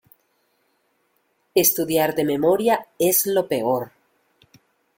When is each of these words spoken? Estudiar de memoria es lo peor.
Estudiar 1.53 2.15
de 2.15 2.23
memoria 2.25 2.83
es 2.97 3.27
lo 3.27 3.47
peor. 3.47 3.91